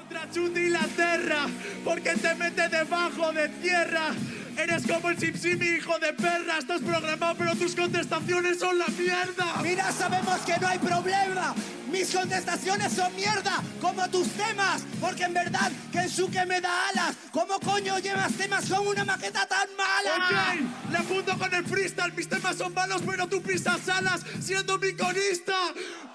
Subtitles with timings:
[0.00, 0.80] Contra Chuti la
[1.84, 4.14] porque te mete debajo de tierra.
[4.56, 6.58] Eres como el Simsimi, hijo de perra.
[6.58, 9.54] Estás programado, pero tus contestaciones son la mierda.
[9.62, 11.54] Mira, sabemos que no hay problema.
[11.90, 14.82] Mis contestaciones son mierda, como tus temas.
[15.00, 17.16] Porque en verdad, Kensuke me da alas.
[17.32, 20.16] ¿Cómo coño llevas temas con una maqueta tan mala?
[20.16, 22.12] Ok, le apunto con el freestyle.
[22.12, 25.56] Mis temas son malos, pero tú pisas alas siendo mi corista.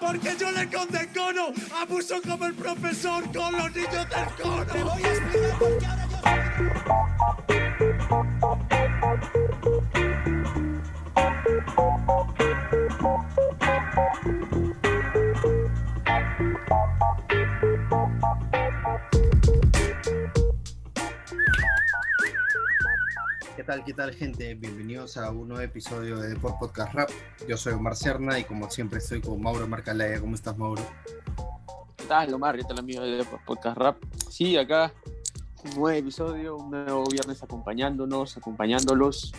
[0.00, 1.52] Porque yo le condecono.
[1.78, 4.66] Abuso como el profesor con los niños del cono.
[4.66, 6.16] Te voy a explicar por qué ahora yo...
[6.56, 7.75] ¿Qué tal,
[23.84, 24.54] qué tal, gente?
[24.54, 27.10] Bienvenidos a un nuevo episodio de Deport Podcast Rap.
[27.48, 30.20] Yo soy Omar Serna y como siempre estoy con Mauro Marcalaya.
[30.20, 30.82] ¿Cómo estás, Mauro?
[31.96, 32.56] ¿Qué tal, Omar?
[32.56, 33.96] ¿Qué tal, amigo de Podcast Rap?
[34.30, 34.92] Sí, acá
[35.66, 39.32] un nuevo episodio, un nuevo viernes acompañándonos, acompañándolos.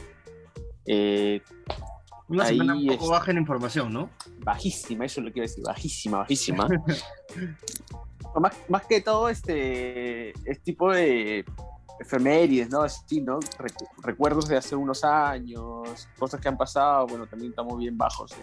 [0.86, 1.42] Eh,
[2.30, 4.10] Una Ahí semana un poco es- baja en información, ¿no?
[4.40, 6.68] bajísima, eso es lo que quiero decir, bajísima, bajísima.
[8.36, 11.44] Más, más que todo, este es tipo de
[12.00, 12.82] efemérides, ¿no?
[12.82, 13.40] Así, ¿no?
[13.40, 18.34] Recu- recuerdos de hace unos años, cosas que han pasado, bueno, también estamos bien bajos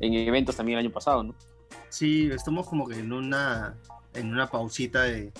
[0.00, 1.34] en, en eventos también el año pasado, ¿no?
[1.88, 3.74] Sí, estamos como que en una,
[4.12, 5.32] en una pausita de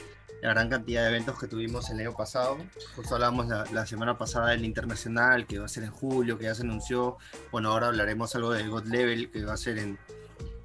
[0.42, 2.58] la gran cantidad de eventos que tuvimos el año pasado.
[2.96, 6.44] Justo hablábamos la, la semana pasada del internacional, que va a ser en julio, que
[6.44, 7.16] ya se anunció.
[7.52, 9.98] Bueno, ahora hablaremos algo del God Level, que va a ser en,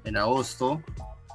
[0.02, 0.82] en agosto.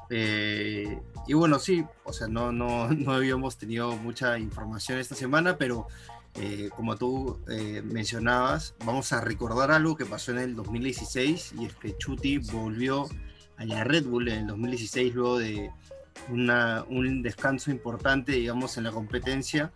[0.10, 5.58] Eh, y bueno, sí, o sea, no, no, no habíamos tenido mucha información esta semana,
[5.58, 5.88] pero
[6.36, 11.66] eh, como tú eh, mencionabas, vamos a recordar algo que pasó en el 2016 y
[11.66, 13.08] es que Chuti volvió
[13.56, 15.72] a la Red Bull en el 2016 luego de
[16.30, 19.72] una- un descanso importante, digamos, en la competencia.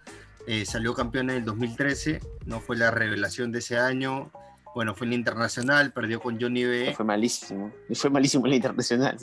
[0.48, 4.32] Eh, salió campeón en el 2013, no fue la revelación de ese año.
[4.74, 6.94] Bueno, fue en el internacional, perdió con Johnny B.
[6.96, 9.18] Fue malísimo, fue malísimo en la internacional.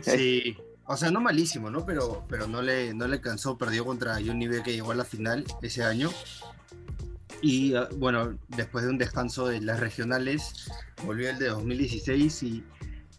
[0.00, 0.56] Sí,
[0.86, 1.84] o sea, no malísimo, ¿no?
[1.84, 5.04] Pero, pero no, le, no le cansó, perdió contra Johnny B que llegó a la
[5.04, 6.10] final ese año.
[7.42, 10.70] Y ah, bueno, después de un descanso de las regionales,
[11.04, 12.64] volvió el de 2016 y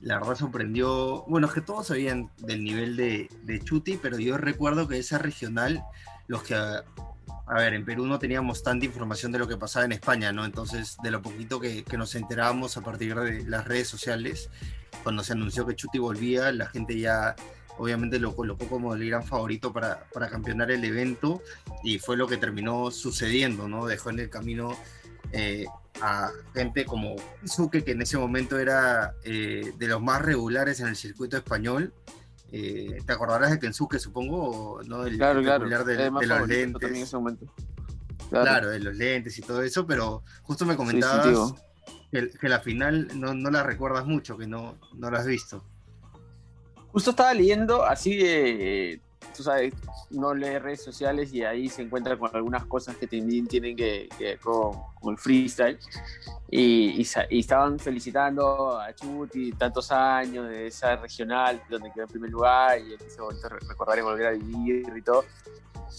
[0.02, 1.24] la verdad sorprendió.
[1.28, 5.18] Bueno, es que todos sabían del nivel de, de Chuti, pero yo recuerdo que esa
[5.18, 5.84] regional,
[6.28, 6.56] los que.
[6.56, 6.84] A,
[7.53, 10.44] ver, en Perú no teníamos tanta información de lo que pasaba en España, ¿no?
[10.44, 14.50] Entonces, de lo poquito que, que nos enterábamos a partir de las redes sociales,
[15.03, 17.35] cuando se anunció que Chuti volvía, la gente ya
[17.78, 21.41] obviamente lo colocó como el gran favorito para, para campeonar el evento
[21.84, 23.85] y fue lo que terminó sucediendo, ¿no?
[23.85, 24.75] Dejó en el camino
[25.31, 25.66] eh,
[26.02, 27.16] a gente como
[27.46, 31.94] Suke, que en ese momento era eh, de los más regulares en el circuito español.
[32.52, 34.81] Eh, ¿Te acordarás de Kensuke, supongo?
[34.85, 35.06] ¿no?
[35.06, 35.66] El Claro, claro.
[35.85, 36.90] de, los lentes.
[36.90, 37.53] en ese momento.
[38.30, 38.69] Claro.
[38.69, 41.53] de los lentes y todo eso, pero justo me Sí, sí, comentabas
[42.12, 45.64] que, que la final no, no la recuerdas mucho, que no, no la has visto.
[46.91, 49.02] Justo estaba leyendo, así de,
[49.35, 49.73] tú sabes,
[50.09, 54.09] no lee redes sociales y ahí se encuentra con algunas cosas que también tienen que,
[54.17, 55.78] que ver con, con el freestyle.
[56.50, 62.09] Y, y y estaban felicitando a Chuti tantos años de esa regional donde quedó en
[62.09, 65.25] primer lugar y momento re- recordar y volver a vivir y todo.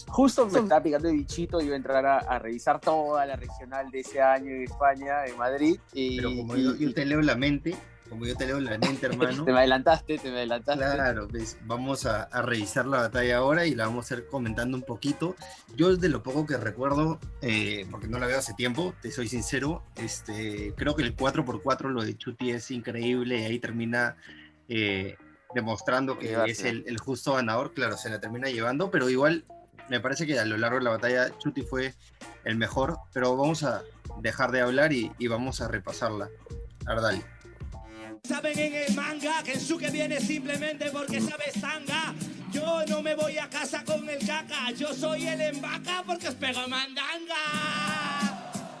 [0.07, 3.35] Justo me estaba picando el bichito y iba a entrar a, a revisar toda la
[3.35, 5.79] regional de ese año en España, en Madrid.
[5.93, 7.75] Y, Pero como yo, yo te leo la mente,
[8.09, 9.45] como yo te leo la mente, hermano.
[9.45, 10.83] te me adelantaste, te me adelantaste.
[10.83, 14.75] Claro, pues, vamos a, a revisar la batalla ahora y la vamos a ir comentando
[14.77, 15.35] un poquito.
[15.75, 19.27] Yo de lo poco que recuerdo, eh, porque no la veo hace tiempo, te soy
[19.27, 24.17] sincero, este, creo que el 4x4 lo de Chuti es increíble y ahí termina
[24.67, 25.15] eh,
[25.53, 26.51] demostrando que Llevarse.
[26.51, 29.45] es el, el justo ganador, claro, se la termina llevando, pero igual
[29.89, 31.95] me parece que a lo largo de la batalla Chuti fue
[32.43, 33.81] el mejor, pero vamos a
[34.21, 36.29] dejar de hablar y, y vamos a repasarla.
[36.85, 37.23] A ver, dale.
[38.23, 42.13] Saben en el manga que Kensuke viene simplemente porque sabes tanga.
[42.51, 46.35] Yo no me voy a casa con el caca, yo soy el embaca porque os
[46.35, 47.35] pego mandanga.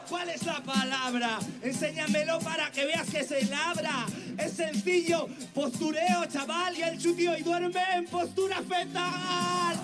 [0.09, 1.39] ¿Cuál es la palabra?
[1.61, 4.07] Enséñamelo para que veas que se labra.
[4.37, 9.79] Es sencillo, postureo, chaval, y el chuti hoy duerme en postura fetal.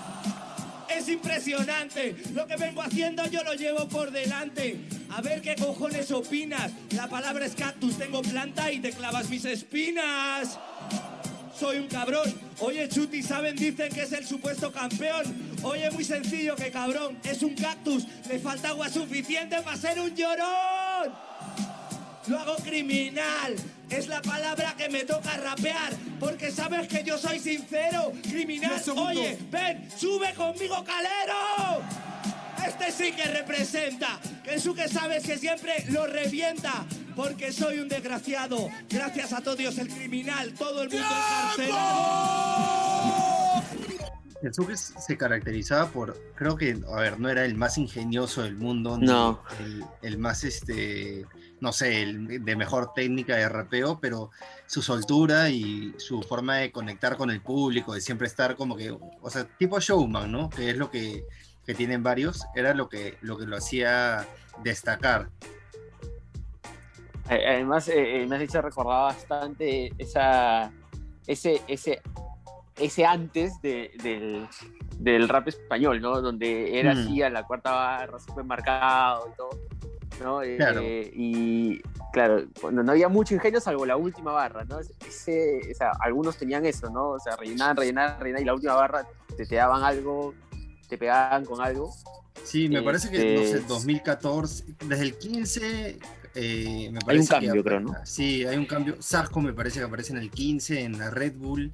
[0.88, 2.16] Es impresionante.
[2.32, 4.95] Lo que vengo haciendo yo lo llevo por delante.
[5.10, 6.72] A ver qué cojones opinas.
[6.90, 10.58] La palabra es cactus, tengo planta y te clavas mis espinas.
[11.58, 12.34] Soy un cabrón.
[12.60, 13.56] Oye, Chuti, ¿saben?
[13.56, 15.24] Dicen que es el supuesto campeón.
[15.62, 17.18] Oye, muy sencillo que cabrón.
[17.24, 18.04] Es un cactus.
[18.28, 21.12] Le falta agua suficiente para ser un llorón.
[22.26, 23.56] lo hago criminal.
[23.88, 28.12] Es la palabra que me toca rapear, porque sabes que yo soy sincero.
[28.22, 31.84] Criminal, oye, ven, sube conmigo, calero.
[32.66, 36.84] Este sí que representa, que es que sabes que siempre lo revienta,
[37.14, 38.68] porque soy un desgraciado.
[38.90, 43.62] Gracias a todos Dios, el criminal, todo el mundo encarcelado.
[44.42, 48.98] Kensuke se caracterizaba por, creo que, a ver, no era el más ingenioso del mundo,
[48.98, 49.42] No.
[49.60, 51.24] el, el más, este,
[51.60, 54.30] no sé, el de mejor técnica de rapeo, pero
[54.66, 58.90] su soltura y su forma de conectar con el público, de siempre estar como que,
[58.90, 60.50] o sea, tipo showman, ¿no?
[60.50, 61.24] Que es lo que,
[61.66, 64.26] que tienen varios, era lo que, lo que lo hacía
[64.62, 65.28] destacar.
[67.28, 70.70] Eh, Además, eh, eh, me has hecho recordar bastante esa,
[71.26, 72.00] ese, ese,
[72.78, 74.46] ese antes de- del,
[74.98, 76.20] del rap español, ¿no?
[76.20, 76.98] Donde era Mm.
[76.98, 79.50] así a la cuarta barra, súper marcado y todo.
[80.22, 80.42] ¿no?
[80.42, 80.80] Eh, Claro.
[80.82, 84.78] y claro, cuando no había mucho ingenio salvo la última barra, ¿no?
[85.06, 87.08] Ese, o sea, algunos tenían eso, ¿no?
[87.10, 90.32] O sea, rellenaban, rellenaban, rellenaban y la última barra te, te daban algo,
[90.88, 91.94] te pegaban con algo.
[92.44, 95.98] Sí, me parece que, no sé, Este- 2014, desde el 15,
[96.34, 97.94] eh, me parece Hay un cambio, creo, ¿no?
[98.04, 98.96] Sí, hay un cambio.
[99.00, 101.72] Sasco me parece que aparece en el 15, en la Red Bull,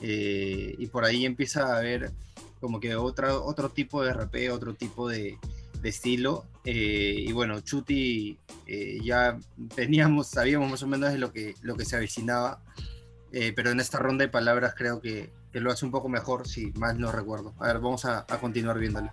[0.00, 2.12] eh, y por ahí empieza a haber
[2.60, 5.38] como que otra, otro tipo de rapeo, otro tipo de,
[5.80, 6.44] de estilo.
[6.64, 8.38] eh, y bueno, Chuti
[9.02, 9.36] ya
[9.74, 12.60] teníamos, sabíamos más o menos de lo que, lo que se avecinaba,
[13.56, 16.72] pero en esta ronda de palabras creo que, que lo hace un poco mejor, si
[16.72, 17.54] más no recuerdo.
[17.58, 19.12] A ver, vamos a, a continuar viéndolo.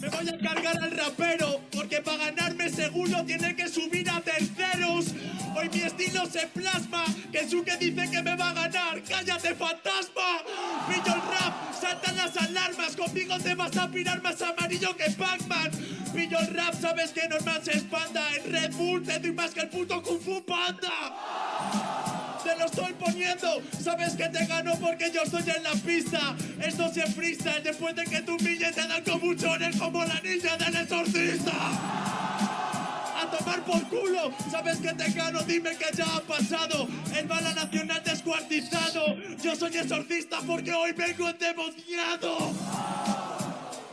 [0.00, 5.14] Me voy a cargar al rapero, porque para ganarme seguro tiene que subir a terceros.
[5.56, 9.02] Hoy mi estilo se plasma, que que dice que me va a ganar.
[9.04, 10.42] ¡Cállate, fantasma!
[10.88, 12.96] Pillo el rap, saltan las alarmas.
[12.96, 15.70] Conmigo te vas a pirar más amarillo que Pac-Man.
[16.14, 18.22] Pillo el rap, sabes que normal se expanda.
[18.36, 22.09] En Red Bull te doy más que el puto Kung Fu Panda.
[22.42, 26.34] Te lo estoy poniendo, sabes que te gano porque yo estoy en la pista.
[26.64, 30.74] Esto se freestyle después de que tu billete te dan cobuchones como la niña del
[30.76, 31.52] exorcista.
[31.52, 36.88] A tomar por culo, sabes que te gano, dime que ya ha pasado.
[37.14, 39.16] El bala nacional descuartizado.
[39.42, 42.52] Yo soy exorcista porque hoy vengo endemoniado.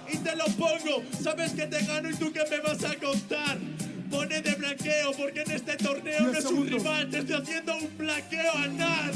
[0.09, 3.57] Y te lo pongo, sabes que te gano y tú qué me vas a contar.
[4.09, 7.97] Pone de blanqueo porque en este torneo no es un rival, te estoy haciendo un
[7.97, 9.11] blanqueo anal.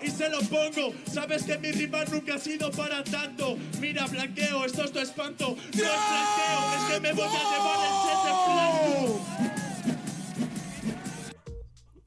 [0.00, 3.56] Y se lo pongo, sabes que mi rival nunca ha sido para tanto.
[3.80, 5.56] Mira, blanqueo, esto es tu espanto.
[5.56, 9.43] No es blanqueo, es que me voy a llevar el set en blanco.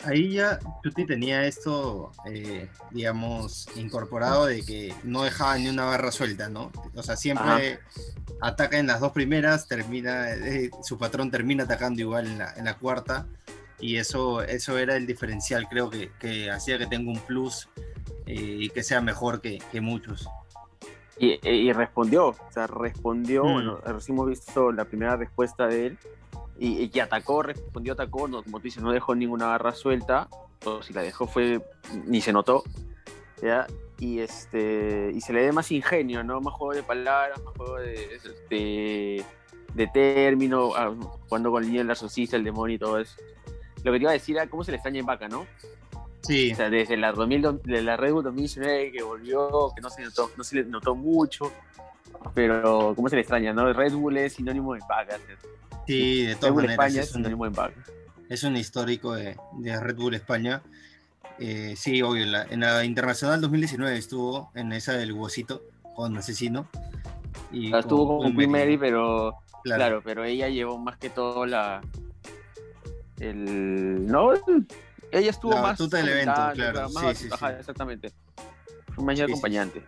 [0.08, 6.12] Ahí ya Chuti tenía esto, eh, digamos, incorporado de que no dejaba ni una barra
[6.12, 6.72] suelta, ¿no?
[6.96, 7.80] O sea, siempre
[8.42, 12.66] ataca en las dos primeras, termina, eh, su patrón termina atacando igual en la, en
[12.66, 13.28] la cuarta,
[13.80, 17.70] y eso, eso era el diferencial, creo que, que hacía que tenga un plus
[18.26, 20.28] eh, y que sea mejor que, que muchos.
[21.20, 23.54] Y, y respondió, o sea, respondió, Mm.
[23.54, 25.98] bueno, recién hemos visto la primera respuesta de él,
[26.60, 30.28] y, y atacó, respondió, atacó, no, como tú dices, no dejó ninguna barra suelta,
[30.66, 31.62] o si la dejó fue,
[32.06, 32.64] ni se notó,
[33.42, 33.68] ¿ya?
[34.00, 36.40] Y, este, y se le dé más ingenio, ¿no?
[36.42, 38.20] Más juego de palabras, más juego de,
[38.50, 39.26] de,
[39.74, 40.94] de término, ah,
[41.28, 43.16] cuando con el niño el demonio y todo eso.
[43.84, 45.46] Lo que te iba a decir era cómo se le extraña en vaca, ¿no?
[46.22, 49.82] Sí, O sea, desde la, 2000, do- de la Red Bull 2019 que volvió, que
[49.82, 51.52] no se, notó, no se le notó mucho,
[52.34, 53.72] pero cómo se le extraña, ¿no?
[53.74, 55.18] Red Bull es sinónimo de vaca.
[55.86, 56.86] sí, de Red todas Bull maneras.
[56.88, 57.72] España es Es un, sinónimo de
[58.30, 60.62] es un histórico de, de Red Bull España.
[61.40, 65.62] Eh, sí, obvio, en la, en la Internacional 2019 estuvo en esa del Huesito
[65.96, 66.68] con Asesino.
[67.52, 69.80] Y O sea, estuvo con Queen Mary, pero claro.
[69.80, 70.02] claro.
[70.04, 71.82] pero ella llevó más que todo la.
[73.20, 74.06] El.
[74.06, 74.34] No,
[75.12, 75.72] ella estuvo La más.
[75.72, 77.56] batuta del evento, claro, más- sí, sí, ajá, sí.
[77.60, 78.12] exactamente.
[78.94, 79.84] Fue más acompañante.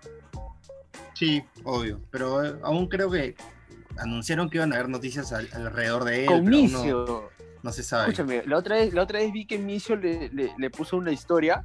[1.20, 2.00] Sí, obvio.
[2.12, 3.36] Pero eh, aún creo que
[3.98, 6.26] anunciaron que iban a haber noticias al- alrededor de él.
[6.28, 7.06] Con pero aún Micio.
[7.06, 7.24] No,
[7.62, 8.04] no se sabe.
[8.12, 11.12] Escúchame, la otra vez, la otra vez vi que Micio le, le, le puso una
[11.12, 11.62] historia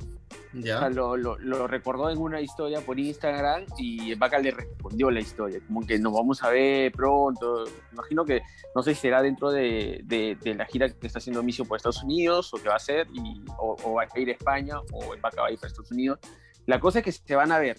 [0.53, 0.81] O Ya.
[0.81, 5.21] sea, lo, lo, lo recordó en una historia por Instagram y Vaca le respondió la
[5.21, 7.65] historia, como que nos vamos a ver pronto.
[7.93, 8.43] Imagino que
[8.75, 11.77] no sé si será dentro de, de, de la gira que está haciendo Micio por
[11.77, 14.81] Estados Unidos o que va a hacer, y, o, o va a ir a España
[14.93, 16.19] o Vaca va a ir para Estados Unidos.
[16.67, 17.79] La cosa es que se van a ver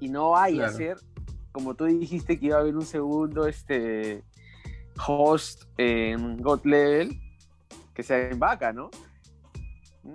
[0.00, 0.76] y no hay a Claro.
[0.76, 0.96] ser,
[1.52, 4.24] como tú dijiste que iba a haber un segundo este,
[5.06, 7.20] host en God Level
[7.94, 8.90] que sea en Vaca, ¿no?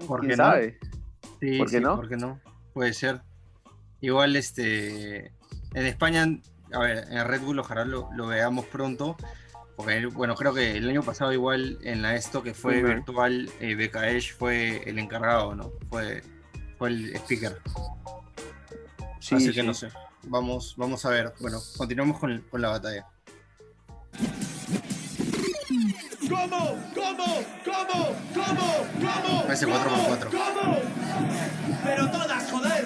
[0.08, 0.44] ¿Por ¿Quién qué no?
[0.44, 0.80] sabe?
[1.40, 1.96] Sí, ¿Por qué sí, no?
[1.96, 2.40] ¿Por qué no?
[2.74, 3.22] Puede ser.
[4.02, 6.28] Igual, este, en España,
[6.74, 9.16] a ver, en Red Bull ojalá lo, lo veamos pronto,
[9.76, 13.90] Porque, bueno, creo que el año pasado igual en la esto que fue virtual, eh,
[14.38, 15.72] fue el encargado, ¿no?
[15.90, 16.24] Fue,
[16.78, 17.60] fue el speaker.
[19.20, 19.90] Sí, Así que no sé.
[20.30, 21.34] Vamos, vamos a ver.
[21.40, 23.06] Bueno, continuamos con, con la batalla.
[26.30, 26.78] ¿Cómo?
[26.94, 27.26] ¿Cómo?
[27.64, 28.16] ¿Cómo?
[28.34, 28.68] ¿Cómo?
[28.94, 29.48] ¿Cómo?
[29.48, 29.48] ¿Cómo?
[29.48, 30.30] 4x4.
[30.30, 30.78] ¿Cómo?
[31.84, 32.77] Pero todas, joder.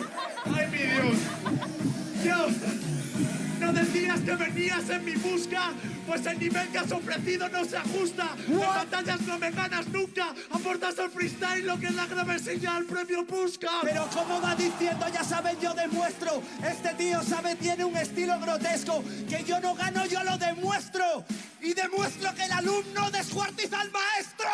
[3.81, 5.71] Decías que venías en mi busca?
[6.07, 8.35] Pues el nivel que has ofrecido no se ajusta.
[8.47, 10.33] En batallas no me ganas nunca.
[10.51, 13.69] Aportas al freestyle lo que es la grave señal premio busca.
[13.81, 16.41] Pero como va diciendo, ya saben, yo demuestro.
[16.63, 19.03] Este tío sabe, tiene un estilo grotesco.
[19.27, 21.25] Que yo no gano, yo lo demuestro.
[21.61, 24.49] Y demuestro que el alumno descuartiza al maestro.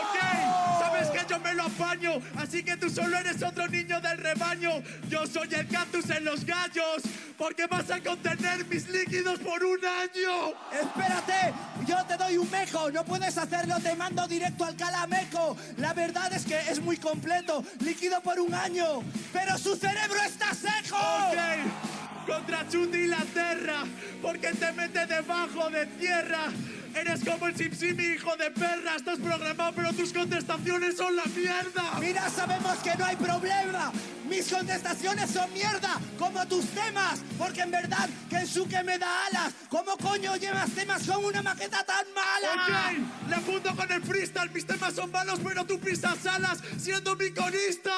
[0.00, 0.69] Ok,
[1.04, 4.82] sabes que yo me lo apaño, así que tú solo eres otro niño del rebaño.
[5.08, 7.02] Yo soy el cactus en los gallos,
[7.38, 10.52] porque vas a contener mis líquidos por un año.
[10.72, 11.54] Espérate,
[11.86, 15.56] yo te doy un mejo, no puedes hacerlo, te mando directo al calameco.
[15.78, 19.02] La verdad es que es muy completo, líquido por un año,
[19.32, 20.96] pero su cerebro está seco.
[20.96, 23.84] Ok, contra Chuti y la Terra,
[24.20, 26.50] porque te mete debajo de tierra.
[26.94, 28.96] Eres como el Simsimi, hijo de perra.
[28.96, 31.98] Estás programado, pero tus contestaciones son la mierda.
[32.00, 33.92] Mira, sabemos que no hay problema.
[34.28, 37.20] Mis contestaciones son mierda, como tus temas.
[37.38, 39.52] Porque en verdad, Kensuke me da alas.
[39.68, 42.94] ¿Cómo coño llevas temas con una maqueta tan mala?
[42.94, 44.50] Ok, le junto con el freestyle.
[44.50, 47.94] Mis temas son malos, pero tú pisas alas siendo mi corista.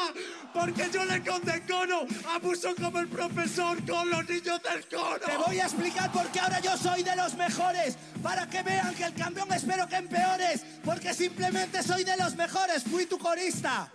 [0.54, 2.06] Porque yo le condecono.
[2.34, 5.20] Abuso como el profesor con los niños del coro.
[5.20, 7.96] Te voy a explicar por qué ahora yo soy de los mejores.
[8.22, 10.62] Para que vean que el campeón espero que empeores.
[10.84, 12.82] Porque simplemente soy de los mejores.
[12.82, 13.90] Fui tu corista.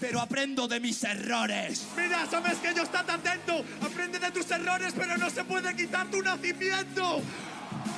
[0.00, 1.86] Pero aprendo de mis errores.
[1.96, 3.64] Mira, sabes que yo estate atento.
[3.82, 7.22] Aprende de tus errores, pero no se puede quitar tu nacimiento.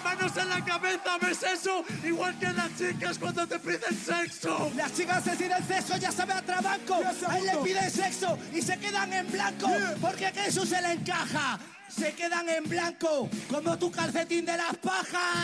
[0.05, 1.85] Manos en la cabeza, ¿ves eso?
[2.05, 4.73] Igual que las chicas cuando te piden sexo.
[4.77, 7.01] Las chicas se tiran sexo, ya sabe a trabanco.
[7.29, 9.71] A él le piden sexo y se quedan en blanco.
[10.01, 11.59] Porque a Jesús se le encaja.
[11.89, 15.42] Se quedan en blanco, como tu calcetín de las pajas.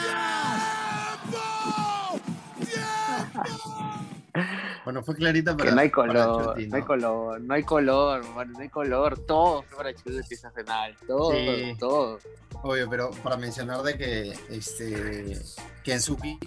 [4.89, 5.69] Bueno, fue clarita para.
[5.69, 9.63] Que no hay color, Chuti, no hay color, no hay color, no hay color, todo
[9.65, 11.77] fue para Chuti esa final, todo, Sí.
[11.79, 12.19] todo.
[12.63, 15.39] Obvio, pero para mencionar de que este
[15.85, 16.39] Kensuke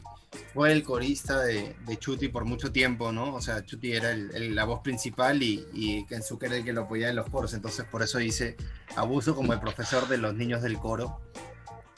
[0.56, 3.36] fue el corista de, de Chuti por mucho tiempo, ¿no?
[3.36, 6.74] O sea, Chuti era el- el- la voz principal y, y Kensuke era el que
[6.74, 8.58] lo apoyaba en los coros, entonces por eso dice
[8.96, 11.20] abuso como el profesor de los niños del coro.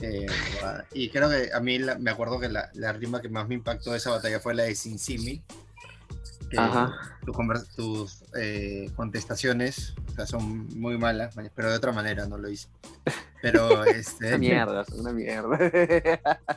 [0.02, 0.26] Eh,
[0.92, 3.56] y creo que a mí la- me acuerdo que la, la rima que más me
[3.56, 5.42] impactó de esa batalla fue la de Sin Simi.
[6.58, 12.50] Que tus eh, contestaciones o sea, son muy malas, pero de otra manera no lo
[12.50, 12.68] hice.
[13.42, 14.30] Pero este.
[14.30, 15.58] Una mierda, son una mierda.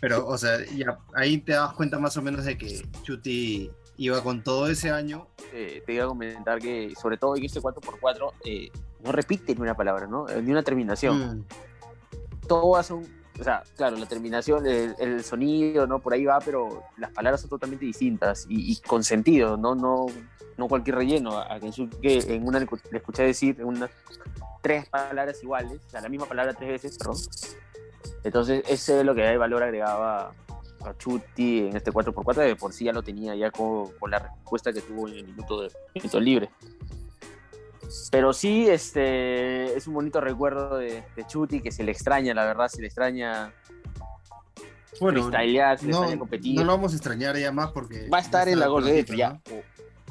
[0.00, 4.22] Pero, o sea, ya ahí te das cuenta más o menos de que Chuti iba
[4.22, 5.28] con todo ese año.
[5.52, 8.70] Eh, te iba a comentar que, sobre todo en este 4x4, eh,
[9.04, 10.28] no repite ni una palabra, ¿no?
[10.28, 11.38] Eh, Ni una terminación.
[11.38, 11.44] Mm,
[12.46, 13.17] Todo hace un.
[13.38, 16.00] O sea, claro, la terminación, el, sonido, ¿no?
[16.00, 19.74] Por ahí va, pero las palabras son totalmente distintas y, con sentido, ¿no?
[19.74, 20.06] No,
[20.56, 21.38] no cualquier relleno.
[21.38, 23.90] A Kensuke en una le escu- le escuché decir en unas
[24.60, 27.16] tres palabras iguales, o sea, la misma palabra tres veces, perdón.
[28.24, 30.32] Entonces, ese es lo que da el valor agregado a
[30.98, 34.72] Chuti en este 4x4, de por sí ya lo tenía ya con, con la respuesta
[34.72, 36.50] que tuvo en el minuto, de, minuto libre.
[38.10, 42.44] Pero sí, este, es un bonito recuerdo de, de Chuti, que se le extraña, la
[42.44, 43.52] verdad, se le extraña
[45.00, 46.56] Bueno, freestylear, se le no, extraña competir.
[46.56, 48.08] no lo vamos a extrañar ya más porque.
[48.12, 49.30] Va a estar en la Gol de ya.
[49.30, 49.40] ¿no?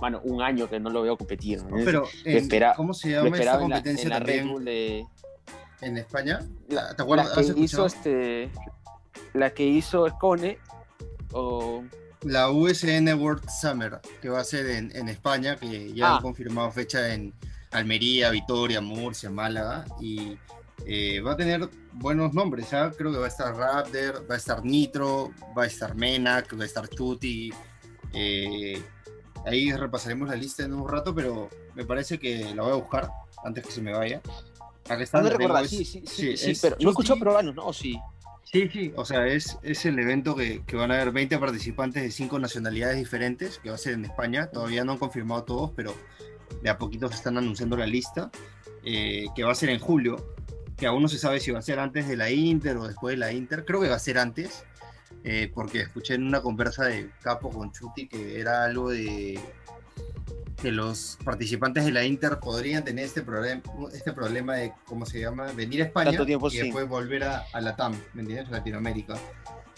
[0.02, 1.64] Mano, un año que no lo veo competir.
[1.64, 1.78] ¿no?
[1.84, 4.66] Pero, en- espera- ¿cómo se llama esta esperaba en la, en competencia la Red Bull
[4.66, 5.06] de.
[5.82, 6.40] en España?
[6.70, 7.36] La, ¿Te acuerdas?
[7.36, 8.52] la ¿Has que hizo este.
[9.34, 10.58] La que hizo Scone.
[11.34, 11.84] O.
[12.24, 16.16] La USN World Summer, que va a ser en, en España, que ya Ah.
[16.18, 17.32] han confirmado fecha en
[17.78, 20.38] Almería, Vitoria, Murcia, Málaga, y
[20.86, 22.92] eh, va a tener buenos nombres, ¿ah?
[22.96, 26.64] Creo que va a estar Raptor, va a estar Nitro, va a estar Menac, va
[26.64, 27.52] a estar Chuti.
[28.14, 28.82] eh,
[29.46, 33.10] ahí repasaremos la lista en un rato, pero me parece que la voy a buscar
[33.44, 34.22] antes que se me vaya.
[34.90, 35.22] Acá está.
[35.22, 37.72] No recordar, es- sí, sí, sí, sí, es pero no escuchó peruanos, ¿no?
[37.74, 38.00] Sí.
[38.50, 42.02] Sí, sí, o sea, es, es el evento que, que van a haber 20 participantes
[42.02, 44.48] de 5 nacionalidades diferentes, que va a ser en España.
[44.50, 45.94] Todavía no han confirmado todos, pero
[46.62, 48.32] de a poquito se están anunciando la lista,
[48.84, 50.36] eh, que va a ser en julio,
[50.76, 53.14] que aún no se sabe si va a ser antes de la Inter o después
[53.14, 53.66] de la Inter.
[53.66, 54.64] Creo que va a ser antes,
[55.24, 59.40] eh, porque escuché en una conversa de Capo con Chuti que era algo de
[60.62, 63.62] que los participantes de la Inter podrían tener este problema,
[63.94, 65.52] este problema de, ¿cómo se llama?
[65.52, 68.50] Venir a España y después volver a, a la TAM, ¿me entiendes?
[68.50, 69.16] Latinoamérica.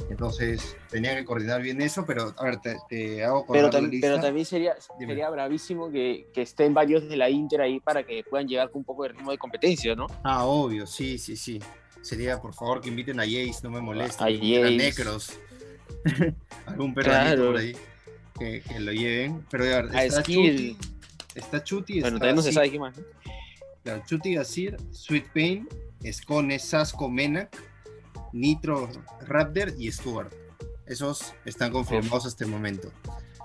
[0.09, 4.07] Entonces, tenía que coordinar bien eso, pero a ver, te, te hago Pero, tam- lista.
[4.07, 5.11] pero también sería, Dime.
[5.11, 8.79] sería bravísimo que, que estén varios de la Inter ahí para que puedan llegar con
[8.79, 10.07] un poco de ritmo de competencia, ¿no?
[10.23, 11.59] Ah, obvio, sí, sí, sí.
[12.01, 14.25] Sería, por favor, que inviten a Jace, no me molesta.
[14.25, 14.77] A Jace.
[14.77, 15.39] Necros.
[16.65, 17.51] Algún peruanito Claro.
[17.51, 17.73] por ahí
[18.37, 19.45] que, que lo lleven.
[19.49, 20.77] Pero a ver, A está Skill.
[20.77, 20.77] Chuti,
[21.35, 22.97] está Chuti, Bueno, está todavía no se sabe qué más.
[22.97, 23.03] ¿no?
[23.83, 25.67] Claro, Chuti Gasir, Sweet Pain,
[26.11, 27.49] Scone, Sasco, Menac,
[28.33, 28.89] Nitro,
[29.27, 30.33] Raptor y Stuart.
[30.85, 32.91] Esos están confirmados hasta el momento.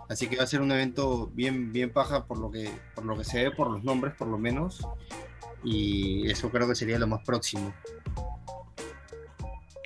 [0.08, 3.16] Así que va a ser un evento bien, bien paja por lo que, por lo
[3.16, 4.86] que se ve, por los nombres por lo menos.
[5.62, 7.72] Y eso creo que sería lo más próximo.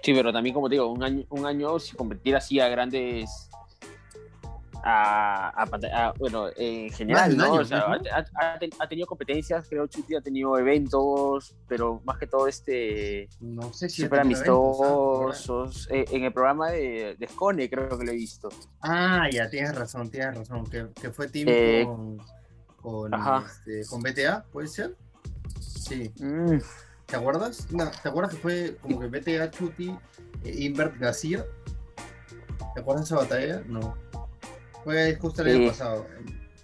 [0.03, 3.48] Sí, pero también, como te digo, un año, un año si competir así a grandes.
[4.85, 7.45] A, a bueno, en general, ¿no?
[7.45, 7.95] año, O sea, ¿no?
[8.13, 12.47] ha, ha ten- ha tenido competencias, creo Chuti ha tenido eventos, pero más que todo
[12.47, 14.03] este No sé si.
[14.05, 14.23] eventos, ¿ah?
[14.23, 15.89] amistosos.
[15.91, 18.49] Eh, en el programa de, de Scone creo que lo he visto.
[18.81, 20.65] Ah, ya, tienes razón, tienes razón.
[20.71, 22.19] Que, que fue team Eh, con,
[22.81, 23.13] con,
[23.45, 24.97] este, con BTA, ¿puede ser?
[25.61, 26.13] Sí.
[26.21, 26.59] Mm,
[27.07, 27.67] ¿Te acuerdas?
[27.73, 29.91] No, ¿Te acuerdas que fue como que BTA, Chuti,
[30.45, 31.45] eh, Invert, Gasir?
[32.75, 33.63] ¿Te acuerdas de esa batalla?
[33.67, 33.97] No.
[34.89, 35.69] Fue justo el año Sí.
[35.69, 36.07] pasado.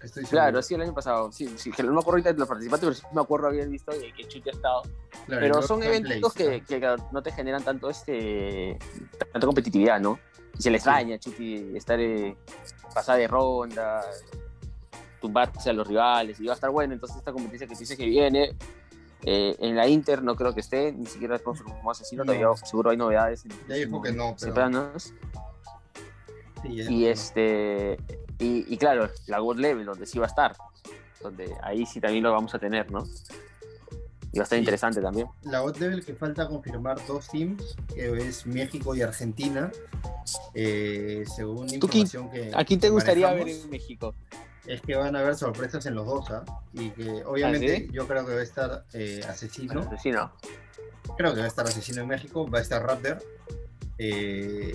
[0.00, 1.30] que Estoy claro, sí, el año pasado.
[1.32, 3.68] Sí, sí, que no me acuerdo ahorita de los participantes, pero sí me acuerdo haber
[3.68, 4.82] visto que, que Chuti ha estado.
[5.26, 8.78] Claro, Pero son eventos que, que no te generan tanto este
[9.32, 10.18] tanta competitividad, ¿no?
[10.58, 12.34] Y se le extraña, Chuti, estar eh,
[12.94, 14.02] pasada de ronda,
[15.20, 16.92] tumbarse a los rivales, y va a estar bueno.
[16.94, 18.56] Entonces, esta competencia que dice que viene,
[19.22, 22.32] eh, en la Inter no creo que esté, ni siquiera es confirmado asesino, No.
[22.34, 23.44] todavía seguro hay novedades.
[23.46, 25.12] en Ya dijo que no, pero- tempranos.
[26.64, 27.96] Sí, Y este
[28.38, 30.56] y, y claro, la God Level, donde sí va a estar,
[31.22, 33.04] donde ahí sí también lo vamos a tener, ¿no?
[34.32, 34.60] Y va a estar Sí.
[34.60, 35.28] interesante también.
[35.42, 39.70] La hot level que falta confirmar dos teams, que es México y Argentina.
[40.54, 42.50] Eh, según ¿Tú quién- información que.
[42.52, 44.14] ¿A quién te gustaría ver en México?
[44.66, 46.42] Es que van a haber sorpresas en los dos, ¿ah?
[46.72, 47.88] Y que obviamente ¿Ah, sí?
[47.92, 49.80] yo creo que va a estar eh, Asesino.
[49.82, 50.32] Asesino.
[51.16, 53.22] Creo que va a estar Asesino en México, va a estar Raptor.
[53.98, 54.72] eh,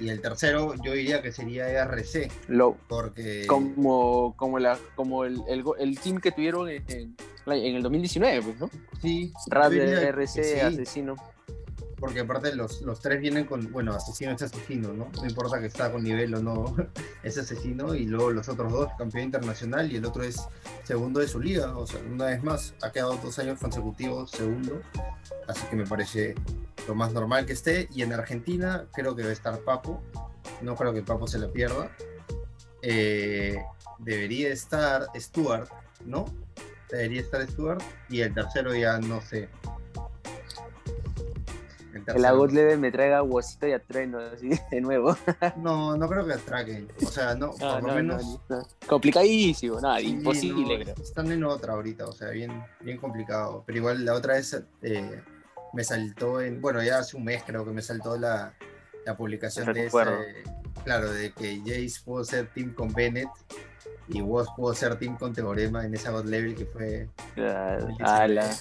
[0.00, 5.42] y el tercero yo diría que sería ERC, Lo, porque como como la como el,
[5.78, 7.16] el, team que tuvieron en, en,
[7.46, 8.70] en el 2019, pues, ¿no?
[9.00, 11.16] sí, Rap yo diría de que RC, sí, Asesino.
[11.98, 15.10] porque aparte los, los tres vienen con, bueno, Asesino es Asesino, ¿no?
[15.14, 16.74] No importa que está con nivel o no,
[17.22, 20.40] es Asesino, y luego los otros dos, campeón internacional, y el otro es
[20.84, 24.80] segundo de su liga, o sea, una vez más, ha quedado dos años consecutivos segundo,
[25.46, 26.34] así que me parece
[26.88, 30.02] lo más normal que esté, y en Argentina creo que va a estar Papo,
[30.62, 31.90] no creo que Papo se la pierda,
[32.82, 33.56] Eh,
[33.98, 35.68] debería estar Stuart,
[36.04, 36.26] ¿no?
[36.90, 39.48] Debería estar Stuart, y el tercero ya no sé.
[41.94, 42.18] El sé.
[42.52, 45.16] Level me traiga huesito y atrueno así de nuevo.
[45.56, 46.88] No, no creo que atraquen.
[47.02, 48.22] O sea, no, No, por lo no, menos.
[48.24, 48.66] no, no.
[48.86, 50.94] Complicadísimo, nada, sí, imposible, no, creo.
[51.02, 53.62] Están en otra ahorita, o sea, bien, bien complicado.
[53.64, 55.22] Pero igual la otra vez eh,
[55.74, 56.60] me saltó en.
[56.60, 58.54] Bueno, ya hace un mes creo que me saltó la,
[59.04, 60.44] la publicación de ese.
[60.84, 63.28] Claro, de que Jace pudo ser team con Bennett
[64.08, 67.08] y Woz pudo ser team con Teorema en esa God Level que fue.
[67.34, 68.22] Claro, 2019.
[68.22, 68.52] ala,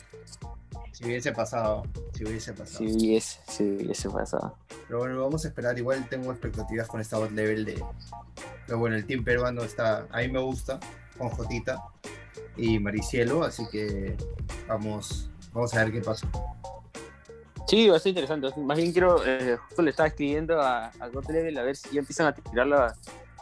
[0.91, 2.78] Si hubiese pasado, si hubiese pasado.
[2.78, 4.58] si hubiese, si hubiese pasado.
[4.88, 5.78] Pero bueno, vamos a esperar.
[5.78, 7.84] Igual tengo expectativas con esta bot level de.
[8.65, 10.08] Pero bueno, el team peruano está.
[10.12, 10.80] A mí me gusta.
[11.17, 11.84] Con Jotita
[12.56, 13.43] y Maricielo.
[13.43, 14.15] Así que
[14.67, 16.28] vamos, vamos a ver qué pasa.
[17.73, 18.49] Sí, va a ser interesante.
[18.62, 21.89] Más bien quiero, eh, justo le estaba escribiendo a, a God Level a ver si
[21.91, 22.95] ya empiezan a tirar la-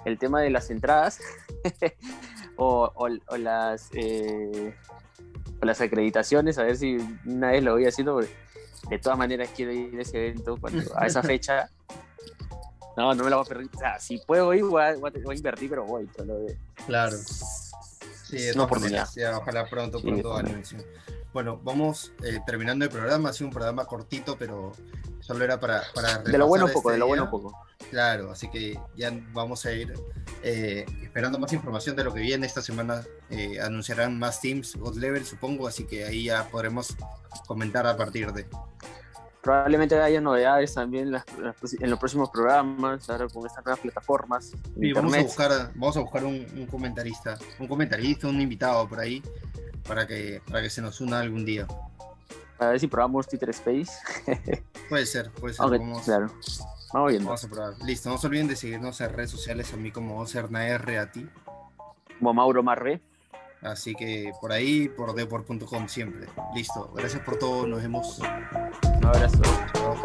[0.06, 1.20] el tema de las entradas
[2.56, 4.74] o, o- o las eh,
[5.62, 8.34] o las acreditaciones, a ver si una vez lo voy haciendo, porque
[8.90, 11.70] de todas maneras quiero ir a ese evento cuando, a esa fecha.
[12.96, 13.68] No, no me la voy a perder.
[13.76, 16.10] O sea, si puedo ir, voy a, voy invertir, pero voy.
[16.16, 17.18] solo de- Claro.
[17.18, 19.10] Sí, de Una oportunidad.
[19.36, 20.30] ojalá pronto, Sí, pronto.
[21.34, 23.30] Bueno, vamos eh, terminando el programa.
[23.30, 24.74] Ha sido un programa cortito, pero
[25.22, 25.84] solo era para.
[25.96, 27.32] para De lo bueno repasar poco, este de lo bueno día.
[27.32, 27.58] poco.
[27.90, 29.94] Claro, así que ya vamos a ir
[30.44, 32.46] eh, esperando más información de lo que viene.
[32.46, 36.96] Esta semana eh, anunciarán más teams, God Level, supongo, así que ahí ya podremos
[37.48, 38.46] comentar a partir de.
[39.42, 41.26] Probablemente haya novedades también en, las-
[41.80, 44.52] en los próximos programas, ahora con estas nuevas plataformas.
[44.76, 49.00] Y vamos a buscar, vamos a buscar un, un comentarista, un comentarista, un invitado por
[49.00, 49.24] ahí,
[49.88, 51.68] para que, para que se nos una algún día.
[52.60, 53.92] A ver si probamos Twitter Space.
[54.90, 55.66] puede ser, puede ser.
[55.68, 56.32] Vamos, claro.
[56.94, 57.74] Vamos, a probar.
[57.84, 61.28] Listo, no se olviden de seguirnos en redes sociales a mí como R a ti.
[62.20, 63.02] Como Mauro Marre.
[63.62, 66.28] Así que por ahí, por deport.com siempre.
[66.56, 68.20] Listo, gracias por todo, nos vemos.
[68.20, 69.42] Un abrazo.
[69.74, 70.02] Chao.